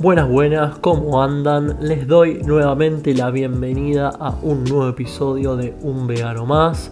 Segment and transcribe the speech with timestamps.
[0.00, 1.76] Buenas, buenas, ¿cómo andan?
[1.82, 6.90] Les doy nuevamente la bienvenida a un nuevo episodio de Un Vegano Más.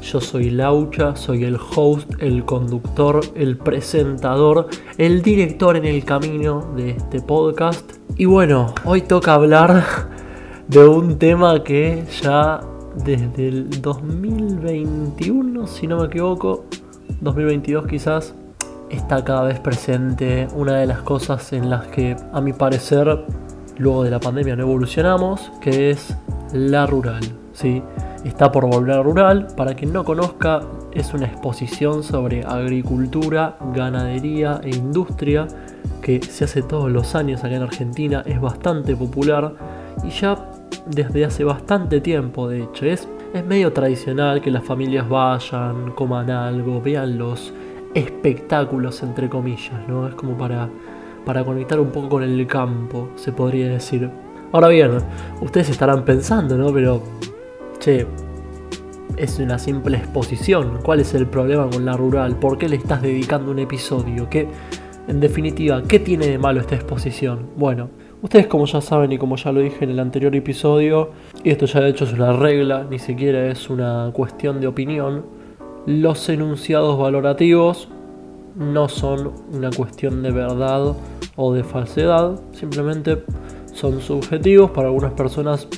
[0.00, 6.72] Yo soy Laucha, soy el host, el conductor, el presentador, el director en el camino
[6.74, 7.92] de este podcast.
[8.16, 10.08] Y bueno, hoy toca hablar
[10.66, 12.62] de un tema que ya
[13.04, 16.64] desde el 2021, si no me equivoco,
[17.20, 18.34] 2022 quizás,
[18.90, 23.24] está cada vez presente una de las cosas en las que, a mi parecer,
[23.78, 26.16] luego de la pandemia no evolucionamos, que es
[26.52, 27.22] la rural.
[27.52, 27.82] ¿sí?
[28.24, 29.48] Está por volver rural.
[29.56, 30.60] Para quien no conozca,
[30.92, 35.46] es una exposición sobre agricultura, ganadería e industria
[36.00, 38.22] que se hace todos los años acá en Argentina.
[38.26, 39.54] Es bastante popular
[40.04, 40.36] y ya
[40.86, 42.86] desde hace bastante tiempo, de hecho.
[42.86, 47.52] Es, es medio tradicional que las familias vayan, coman algo, vean los
[47.96, 50.06] espectáculos, entre comillas, ¿no?
[50.06, 50.68] Es como para,
[51.24, 54.10] para conectar un poco con el campo, se podría decir.
[54.52, 54.90] Ahora bien,
[55.40, 56.72] ustedes estarán pensando, ¿no?
[56.74, 57.02] Pero,
[57.78, 58.06] che,
[59.16, 60.80] es una simple exposición.
[60.82, 62.36] ¿Cuál es el problema con la rural?
[62.36, 64.28] ¿Por qué le estás dedicando un episodio?
[64.28, 64.46] ¿Qué,
[65.08, 67.46] en definitiva, qué tiene de malo esta exposición?
[67.56, 67.88] Bueno,
[68.20, 71.64] ustedes como ya saben y como ya lo dije en el anterior episodio, y esto
[71.64, 75.24] ya de hecho es una regla, ni siquiera es una cuestión de opinión,
[75.86, 77.88] los enunciados valorativos
[78.56, 80.94] no son una cuestión de verdad
[81.36, 83.22] o de falsedad, simplemente
[83.72, 85.68] son subjetivos, para algunas personas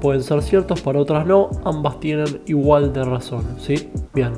[0.00, 3.90] pueden ser ciertos, para otras no, ambas tienen igual de razón, ¿sí?
[4.12, 4.32] Bien.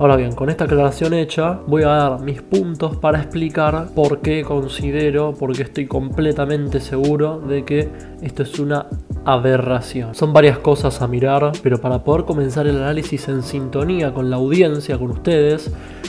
[0.00, 4.44] Ahora bien, con esta aclaración hecha, voy a dar mis puntos para explicar por qué
[4.44, 7.90] considero, porque estoy completamente seguro de que
[8.22, 8.86] esto es una
[9.24, 10.14] aberración.
[10.14, 14.36] Son varias cosas a mirar, pero para poder comenzar el análisis en sintonía con la
[14.36, 15.68] audiencia, con ustedes,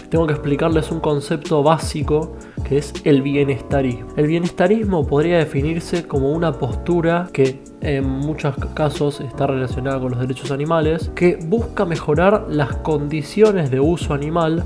[0.09, 4.07] tengo que explicarles un concepto básico que es el bienestarismo.
[4.15, 10.19] El bienestarismo podría definirse como una postura que en muchos casos está relacionada con los
[10.19, 14.63] derechos animales, que busca mejorar las condiciones de uso animal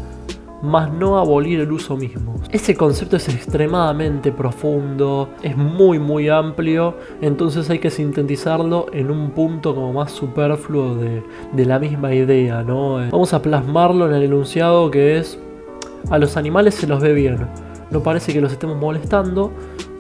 [0.63, 2.35] más no abolir el uso mismo.
[2.49, 9.31] Ese concepto es extremadamente profundo, es muy muy amplio, entonces hay que sintetizarlo en un
[9.31, 11.21] punto como más superfluo de,
[11.51, 12.95] de la misma idea, ¿no?
[13.11, 15.37] Vamos a plasmarlo en el enunciado que es
[16.09, 17.47] a los animales se los ve bien,
[17.93, 19.51] no parece que los estemos molestando,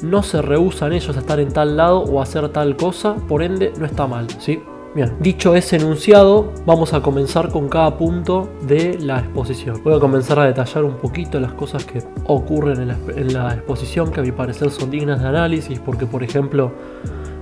[0.01, 3.71] no se rehusan ellos a estar en tal lado o hacer tal cosa, por ende
[3.77, 4.61] no está mal, ¿sí?
[4.95, 9.81] Bien, dicho ese enunciado, vamos a comenzar con cada punto de la exposición.
[9.83, 14.19] Voy a comenzar a detallar un poquito las cosas que ocurren en la exposición, que
[14.19, 16.71] a mi parecer son dignas de análisis, porque por ejemplo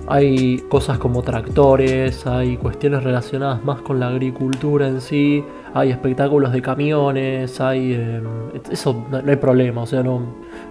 [0.08, 6.52] hay cosas como tractores, hay cuestiones relacionadas más con la agricultura en sí, hay espectáculos
[6.52, 7.94] de camiones, hay...
[7.94, 8.22] Eh,
[8.70, 10.22] eso no, hay problema, o sea, no,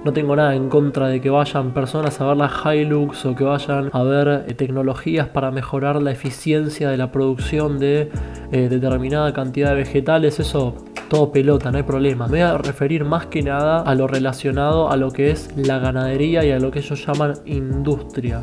[0.04, 3.44] no tengo nada en contra de que vayan personas a ver la Hilux o que
[3.44, 8.10] vayan a ver eh, tecnologías para mejorar la eficiencia de la producción de
[8.52, 10.74] eh, determinada cantidad de vegetales, eso
[11.08, 12.26] todo pelota, no hay problema.
[12.26, 15.78] Me voy a referir más que nada a lo relacionado a lo que es la
[15.78, 18.42] ganadería y a lo que ellos llaman industria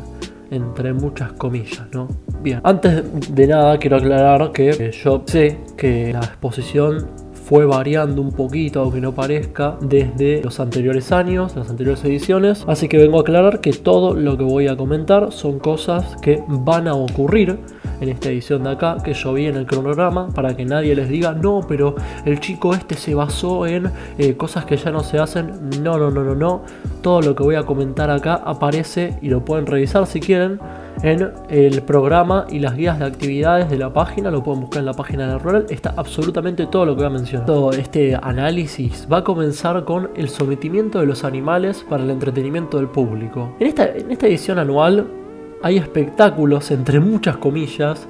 [0.50, 2.08] entre muchas comillas, ¿no?
[2.42, 7.06] Bien, antes de nada quiero aclarar que yo sé que la exposición
[7.48, 12.62] fue variando un poquito, aunque no parezca, desde los anteriores años, las anteriores ediciones.
[12.68, 16.42] Así que vengo a aclarar que todo lo que voy a comentar son cosas que
[16.46, 17.58] van a ocurrir
[18.00, 21.08] en esta edición de acá que yo vi en el cronograma para que nadie les
[21.08, 21.94] diga no, pero
[22.24, 25.70] el chico este se basó en eh, cosas que ya no se hacen.
[25.82, 26.62] No, no, no, no, no.
[27.02, 30.58] Todo lo que voy a comentar acá aparece y lo pueden revisar si quieren
[31.02, 34.86] en el programa y las guías de actividades de la página, lo pueden buscar en
[34.86, 37.46] la página de Rural, está absolutamente todo lo que voy a mencionar.
[37.46, 42.78] Todo este análisis va a comenzar con el sometimiento de los animales para el entretenimiento
[42.78, 43.54] del público.
[43.60, 45.06] En esta, en esta edición anual
[45.62, 48.06] hay espectáculos, entre muchas comillas,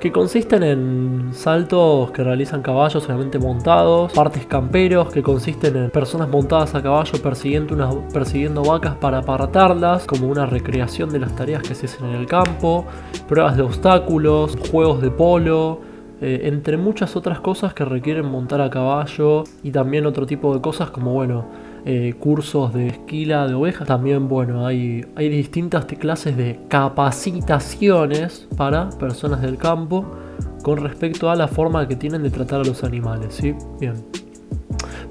[0.00, 6.30] que consisten en saltos que realizan caballos obviamente montados, partes camperos que consisten en personas
[6.30, 11.74] montadas a caballo persiguiendo, persiguiendo vacas para apartarlas, como una recreación de las tareas que
[11.74, 12.86] se hacen en el campo,
[13.28, 15.80] pruebas de obstáculos, juegos de polo,
[16.22, 20.62] eh, entre muchas otras cosas que requieren montar a caballo y también otro tipo de
[20.62, 21.44] cosas como bueno
[21.84, 23.86] eh, cursos de esquila de ovejas.
[23.86, 30.04] También, bueno, hay, hay distintas clases de capacitaciones para personas del campo
[30.62, 33.54] con respecto a la forma que tienen de tratar a los animales, ¿sí?
[33.78, 33.94] Bien.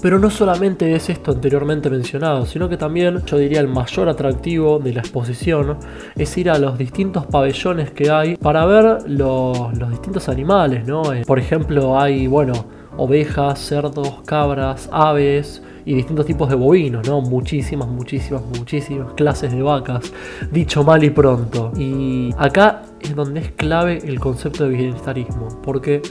[0.02, 4.78] Pero no solamente es esto anteriormente mencionado, sino que también yo diría el mayor atractivo
[4.78, 5.76] de la exposición
[6.16, 11.12] es ir a los distintos pabellones que hay para ver los, los distintos animales, ¿no?
[11.12, 12.54] Eh, por ejemplo, hay, bueno,
[12.96, 17.20] ovejas, cerdos, cabras, aves, y distintos tipos de bovinos, ¿no?
[17.20, 20.12] Muchísimas, muchísimas, muchísimas clases de vacas,
[20.50, 21.72] dicho mal y pronto.
[21.76, 26.02] Y acá es donde es clave el concepto de bienestarismo, porque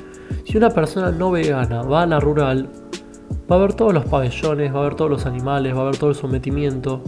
[0.46, 2.70] si una persona no vegana va a la rural,
[3.50, 5.98] va a ver todos los pabellones, va a ver todos los animales, va a ver
[5.98, 7.02] todo el sometimiento,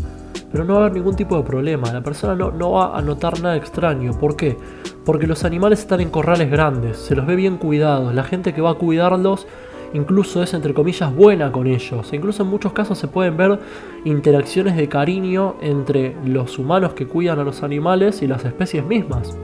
[0.51, 1.91] pero no va a haber ningún tipo de problema.
[1.91, 4.11] La persona no, no va a notar nada extraño.
[4.19, 4.57] ¿Por qué?
[5.05, 8.61] Porque los animales están en corrales grandes, se los ve bien cuidados, la gente que
[8.61, 9.47] va a cuidarlos
[9.93, 12.11] incluso es entre comillas buena con ellos.
[12.11, 13.59] E incluso en muchos casos se pueden ver
[14.05, 19.37] interacciones de cariño entre los humanos que cuidan a los animales y las especies mismas.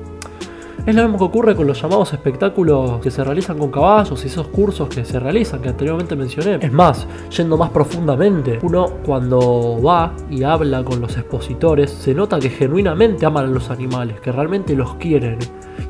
[0.87, 4.27] Es lo mismo que ocurre con los llamados espectáculos que se realizan con caballos y
[4.27, 6.65] esos cursos que se realizan que anteriormente mencioné.
[6.65, 7.05] Es más,
[7.35, 13.25] yendo más profundamente, uno cuando va y habla con los expositores se nota que genuinamente
[13.25, 15.39] aman a los animales, que realmente los quieren.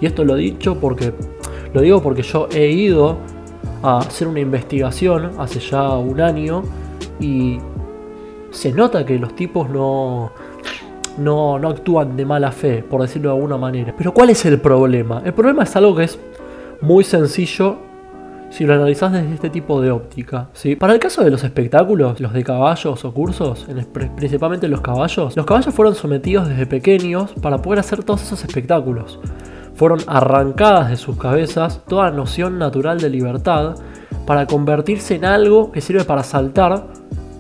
[0.02, 1.14] Y esto lo he dicho porque
[1.76, 3.18] lo digo porque yo he ido
[3.84, 6.64] a hacer una investigación hace ya un año
[7.20, 7.60] y
[8.50, 10.32] se nota que los tipos no,
[11.18, 13.94] no, actúan de mala fe, por decirlo de alguna manera.
[13.98, 15.22] Pero ¿cuál es el problema?
[15.26, 16.20] El problema es algo que es
[16.82, 17.78] muy sencillo
[18.50, 20.50] si lo analizás desde este tipo de óptica.
[20.54, 20.76] ¿sí?
[20.76, 23.68] Para el caso de los espectáculos, los de caballos o cursos,
[24.16, 29.20] principalmente los caballos, los caballos fueron sometidos desde pequeños para poder hacer todos esos espectáculos
[29.78, 33.76] fueron arrancadas de sus cabezas toda noción natural de libertad
[34.26, 36.88] para convertirse en algo que sirve para saltar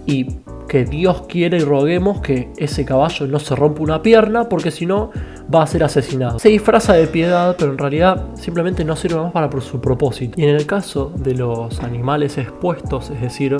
[0.05, 0.27] y
[0.67, 4.85] que Dios quiere y roguemos que ese caballo no se rompa una pierna porque si
[4.85, 5.11] no
[5.53, 6.39] va a ser asesinado.
[6.39, 10.39] Se disfraza de piedad, pero en realidad simplemente no sirve más para su propósito.
[10.39, 13.57] Y en el caso de los animales expuestos, es decir,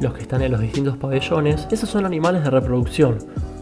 [0.00, 3.18] los que están en los distintos pabellones, esos son animales de reproducción.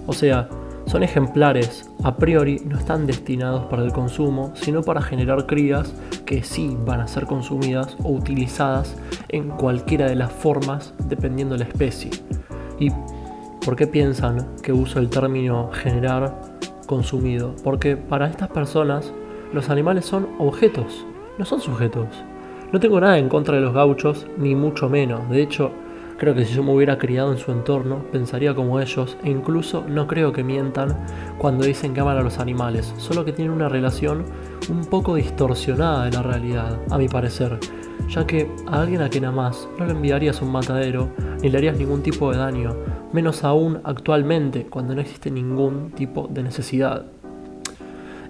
[0.06, 0.48] O sea,
[0.86, 5.94] son ejemplares, a priori no están destinados para el consumo, sino para generar crías
[6.26, 8.96] que sí van a ser consumidas o utilizadas
[9.28, 12.10] en cualquiera de las formas dependiendo de la especie.
[12.80, 12.90] ¿Y
[13.64, 17.54] por qué piensan que uso el término generar consumido?
[17.62, 19.12] Porque para estas personas
[19.52, 21.06] los animales son objetos,
[21.38, 22.08] no son sujetos.
[22.72, 25.28] No tengo nada en contra de los gauchos, ni mucho menos.
[25.28, 25.70] De hecho,
[26.20, 29.86] Creo que si yo me hubiera criado en su entorno, pensaría como ellos e incluso
[29.88, 30.94] no creo que mientan
[31.38, 34.26] cuando dicen que aman a los animales, solo que tienen una relación
[34.68, 37.58] un poco distorsionada de la realidad, a mi parecer,
[38.10, 41.10] ya que a alguien a quien amas no le enviarías un matadero
[41.40, 42.76] ni le harías ningún tipo de daño,
[43.12, 47.06] menos aún actualmente cuando no existe ningún tipo de necesidad.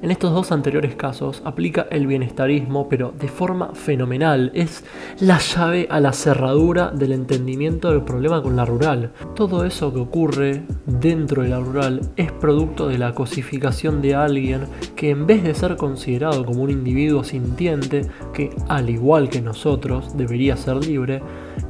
[0.02, 4.50] En estos dos anteriores casos aplica el bienestarismo, pero de forma fenomenal.
[4.55, 4.82] Es
[5.20, 9.12] la llave a la cerradura del entendimiento del problema con la rural.
[9.35, 14.62] Todo eso que ocurre dentro de la rural es producto de la cosificación de alguien
[14.97, 20.17] que en vez de ser considerado como un individuo sintiente, que al igual que nosotros
[20.17, 21.20] debería ser libre,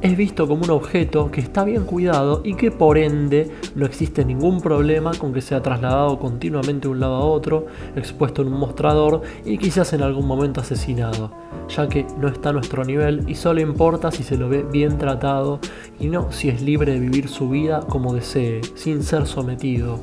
[0.01, 4.25] es visto como un objeto que está bien cuidado y que por ende no existe
[4.25, 8.59] ningún problema con que sea trasladado continuamente de un lado a otro, expuesto en un
[8.59, 11.31] mostrador y quizás en algún momento asesinado,
[11.69, 14.97] ya que no está a nuestro nivel y solo importa si se lo ve bien
[14.97, 15.59] tratado
[15.99, 19.99] y no si es libre de vivir su vida como desee, sin ser sometido.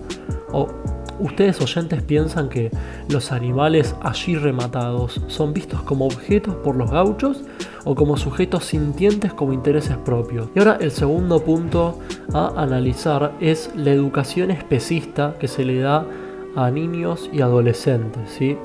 [0.53, 0.69] O
[1.21, 2.71] ¿Ustedes oyentes piensan que
[3.09, 7.43] los animales allí rematados son vistos como objetos por los gauchos
[7.85, 10.49] o como sujetos sintientes como intereses propios?
[10.55, 11.99] Y ahora el segundo punto
[12.33, 16.07] a analizar es la educación especista que se le da
[16.57, 18.31] a niños y adolescentes.
[18.31, 18.57] ¿sí?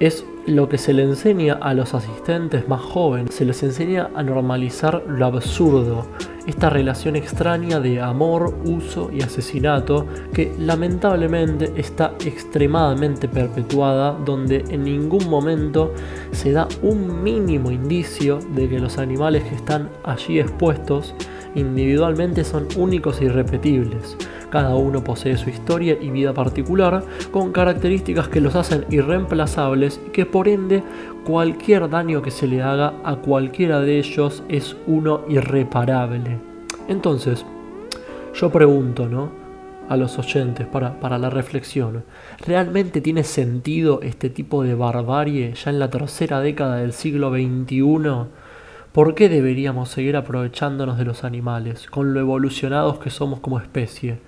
[0.00, 4.22] Es lo que se le enseña a los asistentes más jóvenes, se les enseña a
[4.22, 6.06] normalizar lo absurdo,
[6.46, 14.84] esta relación extraña de amor, uso y asesinato que lamentablemente está extremadamente perpetuada, donde en
[14.84, 15.92] ningún momento
[16.32, 21.14] se da un mínimo indicio de que los animales que están allí expuestos
[21.54, 24.16] individualmente son únicos e irrepetibles.
[24.50, 30.10] Cada uno posee su historia y vida particular, con características que los hacen irreemplazables y
[30.10, 30.82] que por ende
[31.24, 36.38] cualquier daño que se le haga a cualquiera de ellos es uno irreparable.
[36.88, 37.44] Entonces,
[38.34, 39.30] yo pregunto, ¿no?
[39.88, 42.04] A los oyentes para, para la reflexión,
[42.46, 48.28] ¿realmente tiene sentido este tipo de barbarie ya en la tercera década del siglo XXI?
[48.98, 54.18] ¿Por qué deberíamos seguir aprovechándonos de los animales, con lo evolucionados que somos como especie?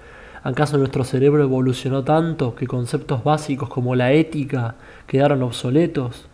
[0.45, 4.77] ¿Acaso nuestro cerebro evolucionó tanto que conceptos básicos como la ética
[5.09, 6.29] quedaron obsoletos?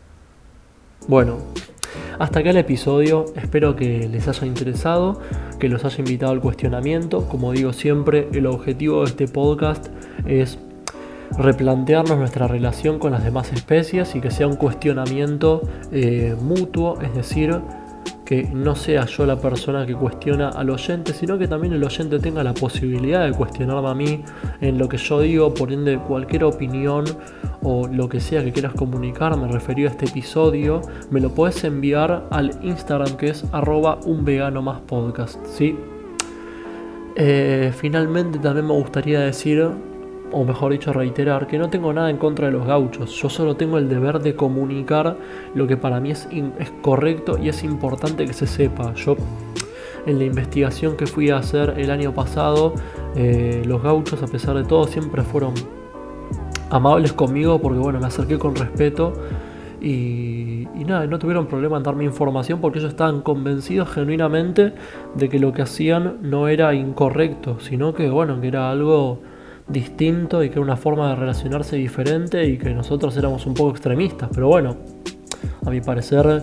[1.09, 1.39] Bueno,
[2.19, 5.19] hasta acá el episodio, espero que les haya interesado,
[5.59, 7.27] que los haya invitado al cuestionamiento.
[7.29, 9.87] Como digo siempre, el objetivo de este podcast
[10.27, 10.59] es
[11.39, 17.15] replantearnos nuestra relación con las demás especies y que sea un cuestionamiento eh, mutuo, es
[17.15, 17.63] decir,
[18.27, 22.19] que no sea yo la persona que cuestiona al oyente, sino que también el oyente
[22.19, 24.25] tenga la posibilidad de cuestionarme a mí
[24.61, 27.05] en lo que yo digo, por ende cualquier opinión
[27.63, 32.27] o lo que sea que quieras comunicarme referido a este episodio, me lo puedes enviar
[32.31, 35.77] al Instagram que es arroba un vegano más podcast, ¿sí?
[37.15, 39.71] Eh, finalmente también me gustaría decir
[40.37, 43.57] o mejor dicho reiterar, que no tengo nada en contra de los gauchos, yo solo
[43.57, 45.17] tengo el deber de comunicar
[45.55, 46.29] lo que para mí es,
[46.59, 48.93] es correcto y es importante que se sepa.
[48.93, 49.17] Yo
[50.05, 52.75] en la investigación que fui a hacer el año pasado,
[53.15, 55.55] eh, los gauchos a pesar de todo siempre fueron
[56.69, 59.15] amables conmigo porque bueno, me acerqué con respeto
[59.81, 64.75] y, y, nada, no tuvieron problema en darme información porque ellos estaban convencidos genuinamente
[65.15, 69.21] de que lo que hacían no era incorrecto, sino que bueno, que era algo
[69.69, 73.71] distinto y que era una forma de relacionarse diferente y que nosotros éramos un poco
[73.71, 74.31] extremistas.
[74.33, 74.77] Pero bueno,
[75.65, 76.43] a mi parecer,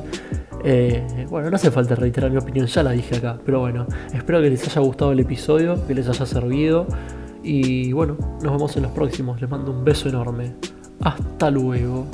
[0.63, 3.39] eh, bueno, no hace falta reiterar mi opinión, ya la dije acá.
[3.45, 6.87] Pero bueno, espero que les haya gustado el episodio, que les haya servido.
[7.43, 9.41] Y bueno, nos vemos en los próximos.
[9.41, 10.53] Les mando un beso enorme.
[11.01, 12.07] Hasta luego.